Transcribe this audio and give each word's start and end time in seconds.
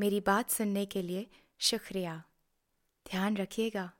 मेरी 0.00 0.20
बात 0.20 0.50
सुनने 0.50 0.86
के 0.86 1.02
लिए 1.02 1.26
शुक्रिया। 1.58 2.24
ध्यान 3.10 3.36
रखिएगा। 3.36 3.92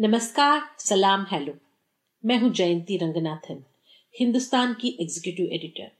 नमस्कार, 0.00 0.60
सलाम, 0.78 1.26
हेलो। 1.30 1.54
मैं 2.24 2.38
हूँ 2.38 2.50
जयंती 2.52 2.96
रंगनाथन, 2.96 3.64
हिंदुस्तान 4.20 4.74
की 4.74 4.88
एग्जीक्यूटिव 5.00 5.54
एडिटर 5.54 5.90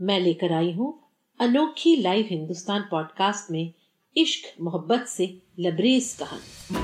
मैं 0.00 0.20
लेकर 0.20 0.52
आई 0.52 0.72
हूँ 0.72 1.10
अनोखी 1.40 1.96
लाइव 1.96 2.26
हिंदुस्तान 2.30 2.82
पॉडकास्ट 2.90 3.50
में 3.50 3.72
इश्क, 4.16 4.60
मोहब्बत 4.60 5.06
से 5.06 5.26
लबरेज 5.60 6.16
कहानी। 6.22 6.74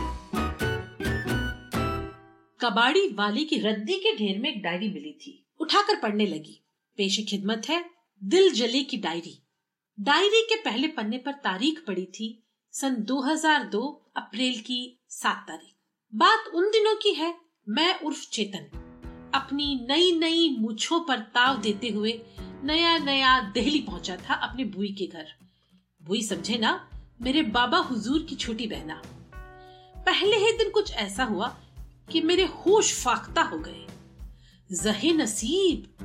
कबाड़ी 2.61 3.09
वाली 3.09 3.45
की 3.45 3.59
रद्दी 3.59 3.99
के 3.99 4.17
ढेर 4.17 4.39
में 4.39 4.51
एक 4.51 4.63
डायरी 4.63 4.89
मिली 4.89 5.13
थी, 5.13 5.45
उठाकर 5.61 6.01
पढ़ने 6.01 6.27
लगी। 6.27 6.61
पेशे 6.97 7.23
खिदमत 7.23 7.69
है 7.69 7.85
दिल 8.23 8.53
जले 8.53 8.83
की 8.83 8.97
डायरी। 8.97 9.43
डायरी 10.01 10.43
के 10.43 10.57
पहले 10.57 10.89
पन्ने 10.89 11.19
पर 11.19 11.33
तारीख 11.33 11.85
पड़ी 11.87 12.05
थी, 12.05 12.43
सन 12.73 12.97
2002 12.97 14.11
अप्रैल 14.17 14.61
की 14.61 15.01
सात 15.09 15.45
तारीख। 15.49 15.75
बात 16.15 16.45
उन 16.55 16.71
दिनों 16.71 16.97
की 16.97 17.11
है, 17.11 17.35
मैं 17.69 18.01
उर्फ़ 18.01 18.31
चेतन। 18.31 18.79
अपनी 19.35 19.87
नई 19.89 20.13
नई 20.13 20.57
मुछों 20.59 21.01
पर 21.01 21.19
ताव 21.19 21.59
देते 21.59 21.89
हुए 21.89 22.23
नया 22.63 22.99
नया 22.99 23.41
दिल्ली 23.41 23.81
पहुँचा 23.81 24.17
था 24.17 24.35
अपने 24.35 24.65
बुई 24.65 24.89
के 24.89 25.07
घर। 25.07 25.27
बुई 26.03 26.23
समझे 26.23 26.59
ना, 26.59 26.91
मेरे 27.23 27.43
बाबा 27.43 27.79
हुजूर 27.79 28.23
की 28.23 28.35
छोटी 28.35 28.67
बहना। 28.67 29.03
पहले 29.97 30.37
ही 30.37 30.53
दिन 30.53 30.71
कुछ 30.71 30.93
ऐसा 30.93 31.25
हुआ 31.25 31.59
कि 32.13 32.21
मेरे 32.21 32.45
होश 32.45 33.05
फाख्ता 33.05 33.43
हो 33.43 33.59
गए। 33.59 33.87
जहे 34.73 35.13
नसीब, 35.13 35.99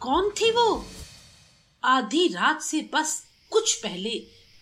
कौन 0.00 0.30
थी 0.30 0.50
वो? 0.50 0.86
आधी 1.84 2.28
रात 2.28 2.62
से 2.62 2.90
बस 2.92 3.29
कुछ 3.52 3.74
पहले 3.74 4.10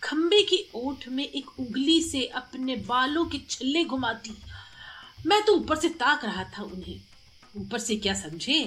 खंबे 0.01 0.41
की 0.43 0.63
ओठ 0.75 1.07
में 1.07 1.23
एक 1.23 1.59
उंगली 1.59 2.01
से 2.01 2.25
अपने 2.35 2.75
बालों 2.87 3.25
के 3.25 3.37
छल्ले 3.49 3.83
घुमाती। 3.83 4.35
मैं 5.27 5.41
तो 5.45 5.55
ऊपर 5.55 5.75
से 5.75 5.89
ताक 5.89 6.25
रहा 6.25 6.43
था 6.57 6.63
उन्हें। 6.63 6.99
ऊपर 7.57 7.79
से 7.79 7.95
क्या 7.95 8.13
समझे? 8.13 8.61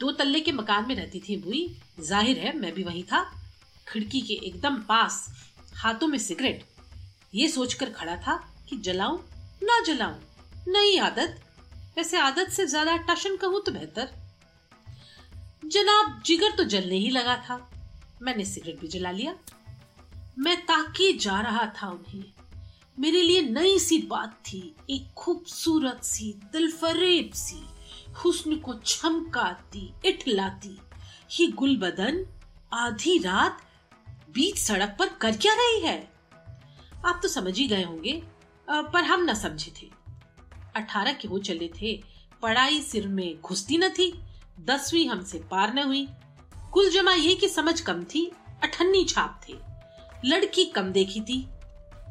दो 0.00 0.10
तल्ले 0.12 0.40
के 0.40 0.52
मकान 0.52 0.88
में 0.88 0.94
रहती 0.94 1.20
थी 1.20 1.36
बुई। 1.36 1.66
ज़ाहिर 2.00 2.38
है, 2.38 2.56
मैं 2.58 2.72
भी 2.74 2.82
वही 2.82 3.02
था। 3.02 3.22
खिड़की 3.88 4.20
के 4.20 4.34
एकदम 4.46 4.76
पास, 4.82 5.26
हाथों 5.74 6.06
में 6.06 6.18
सिगरेट। 6.18 6.64
ये 7.34 7.48
सोचकर 7.48 7.90
खड़ा 7.90 8.16
था 8.16 8.36
कि 8.68 8.76
जलाऊं, 8.76 9.18
ना 9.62 9.80
जलाऊं, 9.84 10.14
नई 10.68 10.96
आदत। 10.98 11.40
वैसे 11.96 12.18
आदत 12.18 12.50
से 12.50 12.66
ज़्यादा 12.66 12.96
टशन 13.08 13.36
कहूँ 13.36 13.62
तो 13.66 13.72
बेहतर। 13.72 14.10
जनाब, 15.64 16.22
जिगर 16.26 16.56
तो 16.56 16.64
जलने 16.64 16.96
ही 16.96 17.10
लगा 17.10 17.36
था। 17.36 17.56
मैंने 18.22 18.44
सिगरेट 18.44 18.80
भी 18.80 18.88
जला 18.88 19.10
लिया। 19.10 19.34
मैं 20.38 20.56
ताके 20.60 21.12
जा 21.12 21.40
रहा 21.40 21.66
था 21.76 21.88
उन्हें। 21.88 22.24
मेरे 22.98 23.22
लिए 23.22 23.42
नई 23.42 23.78
सी 23.78 23.98
बात 24.02 24.32
थी, 24.44 24.74
एक 24.90 25.12
खूबसूरत 25.14 26.04
सी, 26.04 26.32
दिलफरेब 26.52 27.30
सी, 27.32 27.60
हुस्न 28.14 28.56
को 28.56 28.74
छमकाती, 28.74 29.92
इठलाती। 30.04 30.78
ये 31.40 31.46
गुल 31.48 31.76
बदन 31.76 32.24
आधी 32.72 33.18
रात 33.18 33.62
बीच 34.30 34.58
सड़क 34.58 34.96
पर 34.98 35.08
कर 35.08 35.36
क्या 35.36 35.54
रही 35.54 35.80
है? 35.80 36.12
आप 37.06 37.18
तो 37.22 37.28
समझ 37.28 37.56
ही 37.58 37.66
गए 37.68 37.82
होंगे 37.82 38.22
पर 38.68 39.04
हम 39.04 39.24
न 39.30 39.34
समझे 39.34 39.72
थे। 39.72 39.90
अठारह 40.76 41.12
के 41.12 41.28
हो 41.28 41.38
चले 41.38 41.70
थे, 41.82 42.02
पढ़ाई 42.42 42.80
सिर 42.82 43.08
में 43.08 43.40
घुसती 43.40 43.78
न 43.78 43.88
थी, 43.88 44.12
दसवीं 44.60 45.08
हमसे 45.08 45.38
पार 45.50 45.74
न 45.74 45.78
हुई। 45.78 46.08
कुल 46.72 46.90
जमा 46.90 47.12
ये 47.12 47.34
की 47.34 47.48
समझ 47.48 47.80
कम 47.80 48.04
थी, 48.04 48.32
अठन्नी 48.62 49.04
छाप 49.04 49.40
थे। 49.48 49.54
लड़की 50.24 50.64
कम 50.64 50.92
देखी 50.92 51.20
थी। 51.20 51.48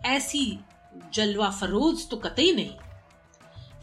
ऐसी 0.06 0.59
जलवा 1.13 1.50
फरोज 1.50 2.09
तो 2.09 2.18
कतई 2.18 2.51
नहीं। 2.51 2.75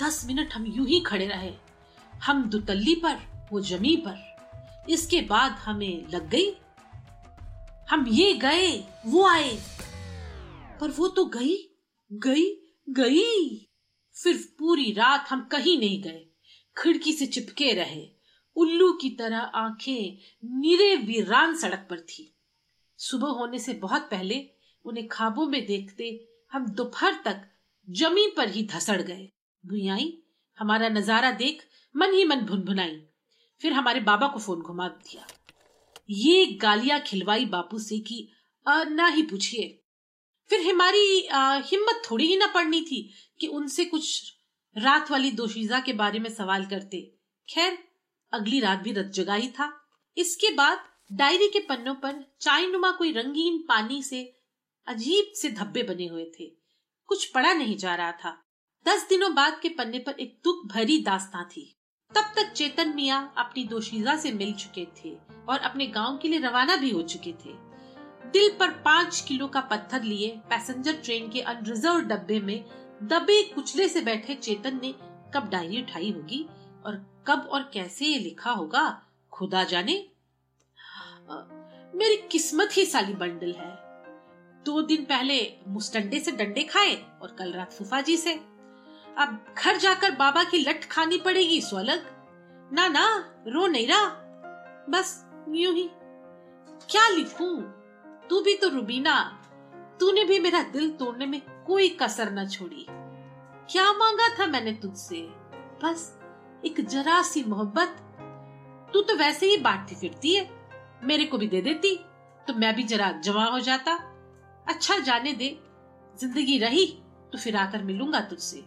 दस 0.02 0.24
मिनट 0.26 0.52
हम 0.52 0.66
यूँ 0.66 0.86
ही 0.86 1.00
खड़े 1.00 1.26
रहे। 1.26 1.54
हम 2.14 2.44
दुतल्ली 2.44 2.94
पर, 2.94 3.48
वो 3.52 3.60
जमी 3.60 3.96
पर। 3.96 4.34
इसके 4.90 5.20
बाद 5.20 5.52
हमें 5.52 6.08
लग 6.10 6.28
गई, 6.28 6.50
हम 7.90 8.06
ये 8.08 8.32
गए, 8.32 8.84
वो 9.06 9.26
आए। 9.26 9.58
पर 10.80 10.90
वो 10.90 11.08
तो 11.08 11.24
गई 11.24 11.78
गई 12.12 12.76
गई। 12.88 13.70
फिर 14.22 14.54
पूरी 14.58 14.92
रात 14.92 15.26
हम 15.30 15.48
कहीं 15.52 15.78
नहीं 15.78 16.02
गए। 16.02 16.26
खिड़की 16.78 17.12
से 17.12 17.26
चिपके 17.26 17.72
रहे। 17.72 18.13
उल्लू 18.56 18.92
की 18.92 19.10
तरह 19.10 19.38
आँखें 19.38 20.18
निरे 20.60 20.94
वीरान 20.96 21.54
सड़क 21.56 21.86
पर 21.90 22.00
थी। 22.00 22.30
सुबह 22.98 23.28
होने 23.30 23.58
से 23.58 23.72
बहुत 23.76 24.08
पहले 24.10 24.44
उन्हें 24.84 25.06
खाबों 25.08 25.46
में 25.46 25.64
देखते 25.66 26.08
हम 26.52 26.66
दोपहर 26.70 27.14
तक 27.24 27.42
जमी 27.88 28.26
पर 28.36 28.48
ही 28.48 28.66
धसड़ 28.66 29.00
गए। 29.02 29.28
भुयाई, 29.64 30.12
हमारा 30.58 30.88
नज़ारा 30.88 31.30
देख 31.32 31.62
मन 31.94 32.12
ही 32.14 32.24
मन 32.24 32.40
भुनभुनाई। 32.40 33.00
फिर 33.60 33.72
हमारे 33.72 34.00
बाबा 34.00 34.26
को 34.28 34.40
फ़ोन 34.40 34.60
घुमा 34.60 34.88
दिया। 34.88 35.26
ये 36.10 36.44
गालियाँ 36.62 37.00
खिलवाई 37.00 37.44
बापू 37.46 37.78
से 37.78 37.98
कि 38.00 38.28
ना 38.66 39.06
ही 39.06 39.22
पूछिए। 39.22 39.80
फिर 40.50 40.60
हमारी 40.62 41.28
हिम्मत 41.68 42.02
थोड़ी 42.10 42.26
ही 42.26 42.36
ना 42.36 42.46
पड़नी 42.46 42.80
थी 42.82 43.02
कि 43.40 43.46
उनसे 43.48 43.84
कुछ 43.84 44.32
रात 44.76 45.10
वाली 45.10 45.30
दोशीजा 45.32 45.80
के 45.80 45.92
बारे 45.92 46.18
में 46.18 46.30
सवाल 46.30 46.64
करते। 46.66 47.00
खैर 47.48 47.78
अगली 48.34 48.60
रात 48.60 48.78
भी 48.78 48.92
रत 48.92 49.06
जगा 49.06 49.34
ही 49.34 49.48
था। 49.48 49.72
इसके 50.16 50.50
बाद 50.54 50.84
डायरी 51.12 51.48
के 51.48 51.60
पन्नों 51.60 51.94
पर 51.94 52.24
चाय 52.40 52.66
नुमा 52.66 52.90
कोई 52.90 53.12
रंगीन 53.12 53.58
पानी 53.68 54.02
से 54.02 54.22
अजीब 54.86 55.32
से 55.34 55.50
धब्बे 55.50 55.82
बने 55.82 56.06
हुए 56.06 56.24
थे। 56.40 56.46
कुछ 57.06 57.24
पढ़ा 57.26 57.52
नहीं 57.52 57.76
जा 57.76 57.94
रहा 57.94 58.12
था। 58.12 58.42
दस 58.88 59.06
दिनों 59.08 59.34
बाद 59.34 59.60
के 59.60 59.68
पन्ने 59.68 59.98
पर 59.98 60.12
एक 60.12 60.40
दुख 60.44 60.66
भरी 60.66 60.98
दास्तां 60.98 61.44
थी। 61.44 61.70
तब 62.14 62.32
तक 62.36 62.52
चेतन 62.52 62.92
मिया 62.96 63.18
अपनी 63.36 63.64
दोशीजा 63.64 64.16
से 64.16 64.32
मिल 64.32 64.52
चुके 64.52 64.86
थे 64.96 65.16
और 65.48 65.58
अपने 65.58 65.86
गाँव 65.86 66.18
के 66.18 66.28
लिए 66.28 66.38
रवाना 66.38 66.76
भी 66.76 66.90
हो 66.90 67.02
चुके 67.02 67.32
थे। 67.32 67.52
दिल 68.30 68.50
पर 68.60 68.70
पाँच 68.70 69.20
किलो 69.28 69.46
का 69.48 69.60
पत्थर 69.60 70.02
लिए 70.02 70.28
पैसेंजर 70.50 70.92
ट्रेन 70.94 71.30
के 71.30 71.40
अनरिजर्व 71.40 72.00
डब्बे 72.00 72.40
में 72.40 72.64
दबे 73.02 73.42
कुचले 73.42 73.88
से 73.88 74.00
बैठे 74.00 74.34
चेतन 74.34 74.80
ने 74.82 74.94
कब 75.34 75.48
डायरी 75.48 75.82
उठाई 75.82 76.10
होगी? 76.10 76.46
और 76.86 77.24
कब 77.26 77.48
और 77.52 77.70
कैसे 77.74 78.04
ये 78.04 78.18
लिखा 78.18 78.50
होगा, 78.50 79.02
खुदा 79.32 79.64
जाने? 79.64 80.08
मेरी 81.94 82.16
किस्मत 82.16 82.68
ही 82.72 82.86
साली 82.86 83.14
बंडल 83.14 83.52
है। 83.52 83.84
दो 84.64 84.82
दिन 84.82 85.04
पहले 85.04 85.56
मुस्टंडे 85.68 86.20
से 86.20 86.32
डंडे 86.32 86.62
खाए 86.62 86.94
और 87.22 87.36
कल 87.38 87.52
रात 87.52 87.72
फूफा 87.72 88.00
जी 88.00 88.16
से। 88.16 88.34
अब 89.18 89.54
घर 89.58 89.76
जाकर 89.76 90.10
बाबा 90.10 90.44
की 90.44 90.58
लट 90.58 90.84
खानी 90.84 91.18
पड़ेगी 91.18 91.60
सो 91.60 91.76
अलग। 91.76 92.06
ना 92.72 92.88
ना 92.88 93.34
रो 93.48 93.66
नहीं 93.66 93.86
रहा। 93.86 94.06
बस 94.90 95.26
यूँ 95.48 95.74
ही। 95.74 95.90
क्या 96.90 97.08
लिखूं? 97.08 97.60
तू 98.28 98.40
भी 98.40 98.56
तो 98.56 98.68
रुबीना। 98.68 99.40
तूने 100.00 100.24
भी 100.24 100.38
मेरा 100.38 100.62
दिल 100.62 100.90
तोड़ने 100.90 101.26
में 101.26 101.64
कोई 101.64 101.88
कसर 101.88 102.32
न 102.32 102.48
छोड़ी। 102.48 102.86
क्या 103.70 103.92
मांगा 103.92 104.28
था 104.28 104.46
मैंने 104.46 104.72
तुझसे? 104.72 105.20
बस 105.84 106.18
एक 106.66 106.80
जरा 106.88 107.20
सी 107.22 107.42
मोहब्बत। 107.44 107.96
तू 108.92 109.00
तो 109.02 109.16
वैसे 109.16 109.46
ही 109.46 109.56
बांटती 109.56 109.94
फिरती 109.94 110.34
है। 110.34 110.48
मेरे 111.04 111.24
को 111.24 111.38
भी 111.38 111.46
दे 111.46 111.60
देती 111.62 111.96
तो 112.46 112.54
मैं 112.54 112.74
भी 112.76 112.82
जरा 112.82 113.10
जमा 113.20 113.44
हो 113.44 113.60
जाता। 113.60 113.92
अच्छा 114.66 114.98
जाने 114.98 115.32
दे, 115.32 115.48
ज़िंदगी 116.16 116.58
रही 116.58 116.86
तो 117.32 117.38
फिर 117.38 117.56
आकर 117.56 117.82
मिलूँगा 117.82 118.20
तुझसे। 118.20 118.58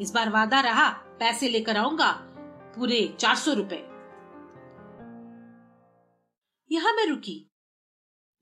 इस 0.00 0.12
बार 0.14 0.30
वादा 0.30 0.60
रहा, 0.60 0.88
पैसे 1.18 1.48
लेकर 1.48 1.76
आऊँगा, 1.76 2.10
पूरे 2.76 3.06
चार 3.20 3.36
सौ 3.36 3.52
रुपए। 3.52 3.82
यहाँ 6.70 6.92
मैं 6.92 7.06
रुकी। 7.06 7.40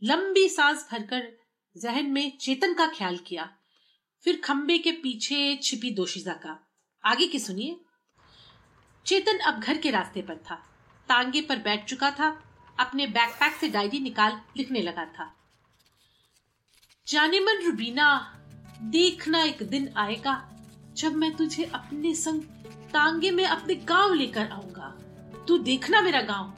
लंबी 0.02 0.48
सांस 0.48 0.88
भरकर 0.92 1.28
जहन 1.76 2.10
में 2.10 2.38
चेतन 2.38 2.74
का 2.74 2.86
ख्याल 2.88 3.16
किया। 3.18 3.48
फिर 4.24 4.40
खंबे 4.44 4.78
के 4.78 4.92
पीछे 4.92 5.56
छिपी 5.62 5.90
दोशीजा 5.90 6.32
का। 6.34 6.58
आगे 7.04 7.26
की 7.26 7.38
सुनिए। 7.38 7.80
चेतन 9.06 9.38
अब 9.38 9.60
घर 9.60 9.76
के 9.76 9.90
रास्ते 9.90 10.22
पर 10.22 10.36
था। 10.50 10.54
तांगे 11.08 11.40
पर 11.40 11.58
बैठ 11.58 11.84
चुका 11.84 12.10
था, 12.10 12.28
अपने 12.78 13.06
बैकपैक 13.06 13.52
से 13.52 13.68
डायरी 13.68 14.00
निकाल 14.00 14.40
लिखने 14.56 14.82
लगा 14.82 15.04
था। 15.04 15.32
जाने 17.06 17.40
मन 17.40 17.62
रुबीना, 17.66 18.38
देखना 18.82 19.42
एक 19.42 19.62
दिन 19.62 19.92
आएगा 19.96 20.42
जब 20.96 21.14
मैं 21.14 21.34
तुझे 21.36 21.64
अपने 21.64 22.14
संग 22.14 22.42
तांगे 22.92 23.30
में 23.30 23.44
अपने 23.44 23.74
गाँव 23.74 24.12
लेकर 24.14 24.48
आऊँगा। 24.48 24.88
तू 25.48 25.58
देखना 25.58 26.00
मेरा 26.00 26.20
गाँव। 26.20 26.52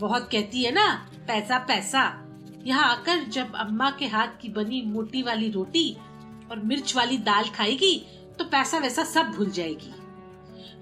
बहुत 0.00 0.28
कहती 0.32 0.62
है 0.64 0.72
ना, 0.72 0.86
पैसा 1.28 1.58
पैसा। 1.58 2.02
यहाँ 2.64 2.90
आकर 2.90 3.22
जब 3.24 3.54
अम्मा 3.56 3.90
के 3.90 4.06
हाथ 4.06 4.40
की 4.42 4.48
बनी 4.48 4.82
मोटी 4.82 5.22
वाली 5.22 5.50
रोटी 5.50 5.92
और 6.50 6.58
मिर्च 6.58 6.94
वाली 6.96 7.18
दाल 7.18 7.48
खाएगी 7.48 7.96
तो 8.38 8.44
पैसा 8.44 8.78
वैसा 8.78 9.04
सब 9.04 9.30
भूल 9.30 9.50
जाएगी। 9.50 9.92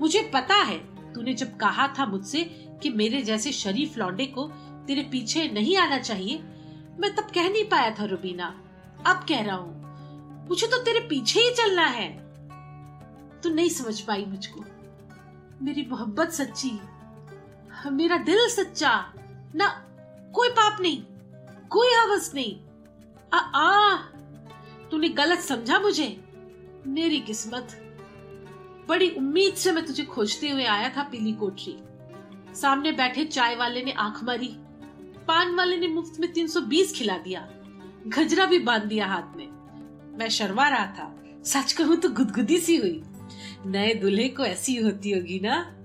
मुझे 0.01 0.23
पता 0.35 0.55
है 0.55 0.79
तूने 1.13 1.35
जब 1.35 1.57
कहा 1.57 1.87
था 1.89 2.07
मुझसे 2.07 2.43
कि 2.83 2.91
मेरे 2.91 3.23
जैसे 3.23 3.53
शरीफ 3.53 3.97
लौंडे 3.99 4.27
को 4.27 4.47
तेरे 4.87 5.03
पीछे 5.03 5.49
नहीं 5.49 5.77
आना 5.77 5.99
चाहिए 5.99 6.39
मैं 7.01 7.15
तब 7.15 7.31
कह 7.35 7.49
नहीं 7.49 7.65
पाया 7.65 7.91
था 7.91 8.05
रुबीना। 8.05 8.47
अब 9.07 9.25
कह 9.29 9.43
रहा 9.43 9.57
हूँ 9.57 10.49
मुझे 10.49 10.67
तो 10.67 10.83
तेरे 10.83 11.01
पीछे 11.01 11.41
ही 11.41 11.55
चलना 11.55 11.87
है। 11.87 12.09
तू 13.41 13.49
नहीं 13.49 13.69
समझ 13.69 14.01
पाई 14.01 14.25
मुझको। 14.25 14.65
मेरी 15.63 15.87
मोहब्बत 15.91 16.33
सच्ची 16.33 16.71
मेरा 17.91 18.17
दिल 18.19 18.49
सच्चा 18.49 18.93
ना 19.55 19.69
कोई 20.35 20.49
पाप 20.49 20.81
नहीं 20.81 21.03
कोई 21.69 21.93
हवस 21.95 22.33
नहीं। 22.35 22.57
आ, 23.35 23.39
आ 23.39 23.97
तूने 24.91 25.09
गलत 25.09 25.39
समझा 25.39 25.79
मुझे। 25.79 26.09
मेरी 26.87 27.21
किस्मत 27.21 27.86
बड़ी 28.89 29.11
उम्मीद 29.11 29.55
से 29.55 29.73
मैं 29.73 29.87
तुझे 29.87 30.05
खोजते 30.05 30.51
हुए 30.51 30.65
आया 30.65 30.89
था 30.89 31.03
पीली 31.03 31.33
कोठरी। 31.33 31.79
सामने 32.55 32.93
बैठे 32.93 33.25
चाय 33.25 33.57
वाले 33.57 33.83
ने 33.83 33.93
आँख 33.93 34.25
मारी। 34.25 34.57
पान 35.29 35.55
वाले 35.55 35.77
ने 35.77 35.89
मुफ़्त 35.89 36.21
में 36.21 36.33
320 36.33 36.93
खिला 36.93 37.19
दिया। 37.19 37.49
गजरा 38.07 38.47
भी 38.47 38.59
बाँध 38.59 38.83
दिया 38.83 39.07
हाथ 39.07 39.37
में। 39.37 39.49
मैं 40.19 40.29
शर्मा 40.29 40.69
रहा 40.69 40.87
था। 40.87 41.23
सच 41.45 41.73
कहूँ 41.73 41.97
तो 41.97 42.09
गुदगुदी 42.09 42.59
सी 42.59 42.77
हुई। 42.77 43.03
नए 43.67 43.95
दूल्हे 43.95 44.29
को 44.29 44.45
ऐसी 44.45 44.77
होती 44.77 45.11
होगी 45.11 45.41
ना? 45.41 45.77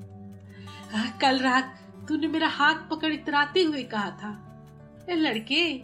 आ, 0.96 1.20
कल 1.20 1.40
रात 1.40 1.80
तूने 2.08 2.28
मेरा 2.28 2.48
हाथ 2.48 2.76
पकड़ 2.76 3.14
इतराते 3.14 3.64
हुए 3.64 3.84
कहा 3.84 4.12
था। 4.12 4.48
ए 5.10 5.16
लड़के 5.16 5.82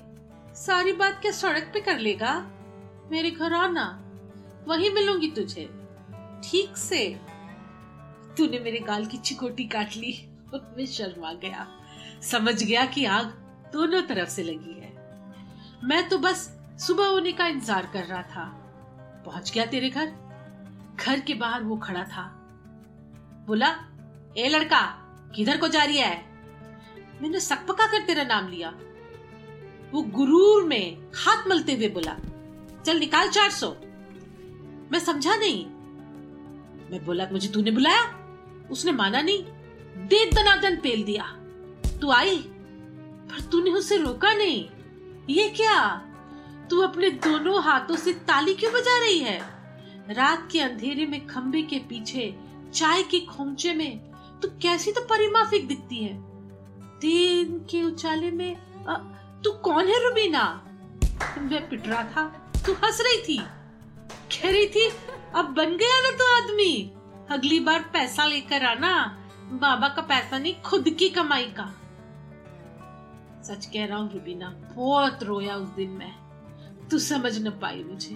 सारी 0.56 0.92
बात 0.94 1.22
क्या 1.22 1.32
सड़क 1.32 1.72
पे 1.74 1.82
कर 1.82 2.00
लेगा? 2.00 2.52
मेरे 3.12 3.32
घर 3.32 3.54
आना 3.54 4.04
वहीं 4.68 4.90
मिलूँगी 4.90 5.32
तुझे। 5.32 5.87
ठीक 6.44 6.78
से 6.78 7.08
तूने 8.38 8.60
मेरे 8.60 8.80
गाल 8.80 9.06
की 9.06 9.18
चिकोटी 9.18 9.64
काट 9.68 9.96
ली। 9.96 10.14
मैं 10.54 10.86
शर्मा 10.86 11.34
गया। 11.34 11.68
समझ 12.24 12.64
गया 12.64 12.86
कि 12.86 13.06
आग 13.06 13.26
दोनों 13.74 14.02
तरफ़ 14.02 14.30
से 14.30 14.44
लगी 14.44 14.80
है। 14.82 14.92
मैं 15.84 16.08
तो 16.10 16.18
बस 16.18 16.48
सुबह 16.80 17.08
होने 17.08 17.32
का 17.32 17.48
इंतज़ार 17.48 17.90
कर 17.94 18.04
रहा 18.04 18.22
था। 18.26 18.46
पहुँच 19.26 19.52
गया 19.54 19.66
तेरे 19.66 19.90
घर? 19.90 20.12
घर 20.98 21.20
के 21.20 21.34
बाहर 21.34 21.64
वो 21.64 21.78
खड़ा 21.78 22.04
था। 22.06 22.24
बोला, 23.48 23.68
ए 24.38 24.48
लड़का, 24.50 24.82
किधर 25.36 25.58
को 25.58 25.68
जा 25.68 25.84
रही 25.84 25.98
है? 25.98 26.16
मैंने 27.22 27.40
सकपका 27.40 27.86
कर 27.86 28.06
तेरा 28.06 28.24
नाम 28.24 28.48
लिया। 28.48 28.70
वो 29.92 30.02
गुरूर 30.16 30.64
में 30.64 30.98
हाथ 31.16 31.48
मलते 31.48 31.76
हुए 31.76 31.88
बोला, 31.90 32.16
चल 32.86 33.00
निकाल 33.00 33.30
चार 33.30 33.50
सौ। 33.52 33.70
मैं 34.92 35.00
समझा 35.00 35.36
नहीं 35.36 35.66
मैं 36.92 37.04
बोला, 37.06 37.28
मुझे 37.32 37.48
तूने 37.48 37.72
बुलाया? 37.72 38.04
उसने 38.72 38.92
माना 38.92 39.22
नहीं। 39.22 39.44
दे 40.08 40.26
दनादन 40.32 40.76
पेल 40.76 41.04
दिया। 41.04 41.24
तू 42.02 42.12
आई, 42.12 42.38
पर 43.30 43.42
तूने 43.42 43.72
उसे 43.72 43.98
रोका 43.98 44.34
नहीं। 44.34 44.70
ये 45.30 45.48
क्या? 45.50 45.86
तू 46.70 46.82
अपने 46.82 47.10
दोनों 47.10 47.62
हाथों 47.64 47.96
से 47.96 48.14
ताली 48.28 48.54
क्यों 48.54 48.72
बजा 48.74 49.00
रही 49.00 49.20
है? 49.20 49.40
रात 50.10 50.48
के 50.52 50.60
अंधेरे 50.60 51.06
में 51.06 51.26
खंबे 51.28 51.62
के 51.62 51.80
पीछे, 51.80 52.34
चाय 52.74 53.04
के 53.04 53.20
खोमचे 53.26 53.74
में, 53.74 54.00
तू 54.42 54.48
कैसी 54.62 54.92
तो 54.92 55.02
परिमाफिक 55.02 55.68
दिखती 55.68 56.04
है? 56.04 56.14
दिन 57.02 57.60
के 57.70 57.84
उचाले 57.84 58.32
में 58.32 58.56
तू 59.44 59.52
कौन 59.60 59.88
है 59.88 60.04
रुबीना? 60.04 60.44
मैं 61.40 61.68
पिट 61.70 61.88
रहा 61.88 62.04
था, 62.06 62.24
तू 62.66 62.74
हंस 62.74 63.02
रही 63.02 63.22
थी 63.24 63.38
कह 64.32 64.52
रही 64.52 64.68
थी 64.68 64.90
अब 65.36 65.46
बन 65.46 65.78
गया 65.78 66.02
ना 66.02 66.12
तो 66.12 66.38
आदमी। 66.38 66.94
अगली 67.30 67.60
बार 67.60 67.80
पैसा 67.94 68.26
लेकर 68.26 68.64
आना, 68.64 69.24
बाबा 69.52 69.88
का 69.88 70.02
पैसा 70.02 70.38
नहीं, 70.38 70.62
खुद 70.62 70.90
की 70.90 71.10
कमाई 71.10 71.46
का। 71.46 71.66
सच 73.44 73.66
कह 73.66 73.86
रहा 73.86 73.98
हूँ, 73.98 74.14
रुबीना, 74.14 74.50
बहुत 74.50 75.24
रोया 75.24 75.56
उस 75.56 75.70
दिन 75.70 75.90
मैं। 75.90 76.16
तू 76.90 77.00
समझ 77.00 77.48
न 77.48 77.50
पाई 77.50 77.84
मुझे। 77.84 78.16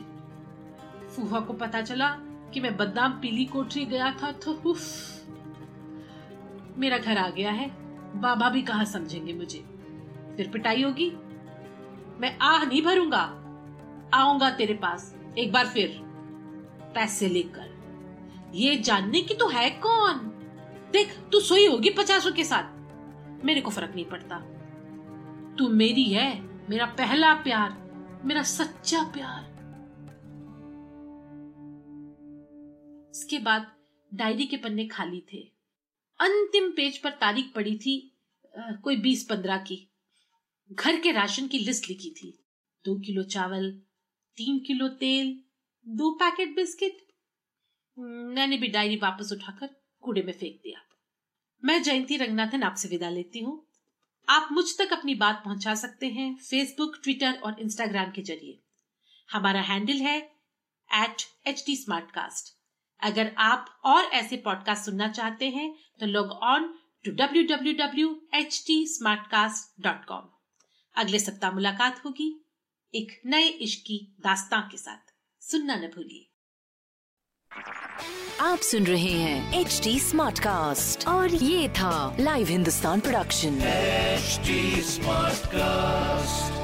फूफा 1.15 1.39
को 1.39 1.53
पता 1.53 1.81
चला 1.81 2.09
कि 2.53 2.59
मैं 2.59 2.77
बदनाम 2.77 3.11
पीली 3.11 3.45
कोठरी 3.45 3.85
गया 3.85 4.15
था 4.23 4.31
तो 4.31 4.53
उफ। 4.53 4.81
मेरा 6.77 6.97
घर 6.97 7.17
आ 7.17 7.29
गया 7.29 7.51
है, 7.51 7.71
बाबा 8.21 8.49
भी 8.49 8.61
कहा 8.61 8.83
समझेंगे 8.83 9.33
मुझे। 9.33 9.59
फिर 10.37 10.49
पिटाई 10.49 10.83
होगी। 10.83 11.11
मैं 12.19 12.37
आह 12.37 12.63
नहीं 12.63 12.81
भरूँगा। 12.81 13.37
आऊँगा 14.13 14.49
तेरे 14.49 14.73
पास, 14.73 15.15
एक 15.37 15.51
बार 15.51 15.67
फिर। 15.67 16.10
पैसे 16.95 17.29
लेकर। 17.29 17.81
ये 18.55 18.75
जानने 18.75 19.21
की 19.21 19.33
तो 19.33 19.47
है 19.47 19.69
कौन? 19.69 20.17
देख 20.93 21.17
तू 21.31 21.39
सोई 21.39 21.67
होगी 21.67 21.89
पचासों 21.89 22.31
के 22.31 22.43
साथ। 22.43 22.81
मेरे 23.45 23.61
को 23.61 23.69
फ़र्क 23.69 23.95
नहीं 23.95 24.05
पड़ता। 24.05 24.39
तू 25.55 25.69
मेरी 25.69 26.03
है 26.03 26.41
मेरा 26.69 26.85
पहला 26.85 27.33
प्यार 27.33 27.81
मेरा 28.25 28.43
सच्चा 28.43 29.03
प्यार। 29.03 29.51
इसके 33.15 33.39
बाद 33.39 33.71
डायरी 34.13 34.45
के 34.45 34.57
पन्ने 34.57 34.87
खाली 34.87 35.23
थे। 35.33 35.37
अंतिम 36.19 36.71
पेज 36.71 36.97
पर 36.97 37.09
तारीख 37.09 37.51
पड़ी 37.55 37.77
थी 37.77 38.07
आ, 38.59 38.71
कोई 38.71 38.97
बीस 38.97 39.23
पंद्रह 39.23 39.57
की। 39.57 39.87
घर 40.71 40.99
के 40.99 41.11
राशन 41.11 41.47
की 41.47 41.59
लिस्ट 41.59 41.89
लिखी 41.89 42.09
थी। 42.09 42.45
दो 42.85 42.99
किलो 42.99 43.23
चावल 43.23 43.71
तीन 44.37 44.59
किलो 44.59 44.87
तेल 44.87 45.43
दो 45.87 46.11
पैकेट 46.11 46.55
बिस्किट? 46.55 46.97
मैंने 47.97 48.57
भी 48.57 48.67
डायरी 48.67 48.95
वापस 48.95 49.31
उठाकर 49.31 49.69
कूड़े 50.03 50.21
में 50.21 50.33
फेंक 50.33 50.59
दिया। 50.63 50.81
मैं 51.63 51.81
जयंती 51.83 52.17
रंगनाथन 52.17 52.63
आपसे 52.63 52.87
विदा 52.87 53.09
लेती 53.09 53.39
हूँ। 53.39 53.67
आप 54.29 54.49
मुझ 54.51 54.65
तक 54.77 54.93
अपनी 54.93 55.15
बात 55.15 55.41
पहुँचा 55.45 55.75
सकते 55.75 56.07
हैं 56.07 56.35
फेसबुक 56.35 56.99
ट्विटर 57.03 57.33
और 57.33 57.59
इंस्टाग्राम 57.59 58.11
के 58.11 58.21
ज़रिए। 58.21 58.59
हमारा 59.31 59.61
हैंडल 59.61 59.97
है 59.97 60.17
एट 60.89 61.21
एच 61.47 61.63
टी 61.65 61.75
अगर 62.99 63.33
आप 63.37 63.81
और 63.85 64.03
ऐसे 64.03 64.37
पॉडकास्ट 64.37 64.85
सुनना 64.85 65.07
चाहते 65.07 65.49
हैं 65.49 65.75
तो 65.99 66.05
log 66.05 66.31
on 66.31 66.73
to 67.05 67.11
W 67.11 67.43
W 67.43 67.73
W 67.73 68.15
H 68.33 68.63
T 68.67 68.85
अगले 70.95 71.19
सप्ताह 71.19 71.51
मुलाकात 71.51 72.05
होगी 72.05 72.33
एक 72.95 73.21
नए 73.25 73.47
इश्क 73.47 73.83
की 73.87 74.15
दास्तां 74.19 74.61
के 74.61 74.77
साथ। 74.77 75.10
सुनना 75.41 75.75
न 75.75 75.87
भूलिए। 75.87 76.27
आप 78.41 78.59
सुन 78.59 78.85
रहे 78.87 79.11
हैं 79.11 79.59
एच 79.61 79.79
डी 79.83 79.99
स्मार्ट 79.99 80.39
कास्ट 80.39 81.07
और 81.07 81.33
ये 81.33 81.69
था 81.69 82.17
live 82.19 82.47
Hindustan 82.47 82.99
production 82.99 83.59
smart 84.91 85.45
cast 85.47 86.60